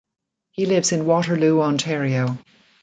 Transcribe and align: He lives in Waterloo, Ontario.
He 0.49 0.65
lives 0.65 0.91
in 0.93 1.05
Waterloo, 1.05 1.61
Ontario. 1.61 2.39